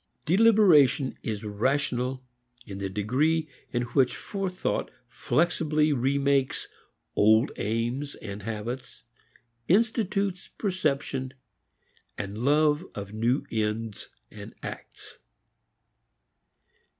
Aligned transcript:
Deliberation 0.25 1.15
is 1.21 1.43
rational 1.43 2.25
in 2.65 2.79
the 2.79 2.89
degree 2.89 3.47
in 3.71 3.83
which 3.83 4.15
forethought 4.15 4.89
flexibly 5.07 5.93
remakes 5.93 6.67
old 7.15 7.51
aims 7.57 8.15
and 8.15 8.41
habits, 8.41 9.03
institutes 9.67 10.47
perception 10.57 11.35
and 12.17 12.39
love 12.43 12.83
of 12.95 13.13
new 13.13 13.45
ends 13.51 14.09
and 14.31 14.55
acts. 14.63 15.19